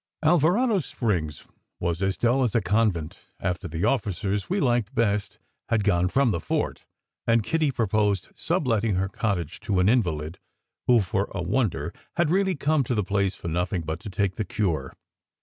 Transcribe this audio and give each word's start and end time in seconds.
Alvarado 0.23 0.79
Springs 0.79 1.45
was 1.79 2.01
as 2.01 2.17
dull 2.17 2.43
as 2.43 2.55
a 2.55 2.61
convent 2.63 3.19
after 3.39 3.67
the 3.67 3.85
officers 3.85 4.49
we 4.49 4.59
liked 4.59 4.95
best 4.95 5.37
had 5.69 5.83
gone 5.83 6.07
from 6.07 6.31
the 6.31 6.39
fort, 6.39 6.85
and 7.27 7.43
Kitty 7.43 7.69
proposed 7.69 8.29
subletting 8.33 8.95
her 8.95 9.07
cottage 9.07 9.59
to 9.59 9.79
an 9.79 9.87
invalid 9.87 10.39
who, 10.87 11.01
for 11.01 11.29
a 11.35 11.43
wonder, 11.43 11.93
had 12.15 12.31
really 12.31 12.55
come 12.55 12.83
to 12.85 12.95
the 12.95 13.03
place 13.03 13.35
for 13.35 13.47
nothing 13.47 13.83
but 13.83 13.99
to 13.99 14.09
take 14.09 14.37
the 14.37 14.43
cure. 14.43 14.95